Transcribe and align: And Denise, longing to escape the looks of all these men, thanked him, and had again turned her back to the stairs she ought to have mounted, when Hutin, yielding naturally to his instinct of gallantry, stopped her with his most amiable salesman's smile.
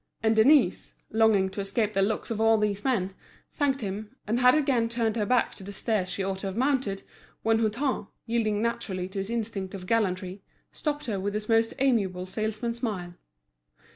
And 0.23 0.35
Denise, 0.35 0.95
longing 1.11 1.49
to 1.51 1.61
escape 1.61 1.93
the 1.93 2.01
looks 2.01 2.31
of 2.31 2.41
all 2.41 2.57
these 2.57 2.83
men, 2.83 3.13
thanked 3.53 3.81
him, 3.81 4.15
and 4.25 4.39
had 4.39 4.55
again 4.55 4.89
turned 4.89 5.15
her 5.15 5.27
back 5.27 5.53
to 5.53 5.63
the 5.63 5.71
stairs 5.71 6.09
she 6.09 6.23
ought 6.23 6.39
to 6.39 6.47
have 6.47 6.57
mounted, 6.57 7.03
when 7.43 7.59
Hutin, 7.59 8.07
yielding 8.25 8.63
naturally 8.63 9.07
to 9.09 9.19
his 9.19 9.29
instinct 9.29 9.75
of 9.75 9.85
gallantry, 9.85 10.41
stopped 10.71 11.05
her 11.05 11.19
with 11.19 11.35
his 11.35 11.47
most 11.47 11.75
amiable 11.77 12.25
salesman's 12.25 12.79
smile. 12.79 13.13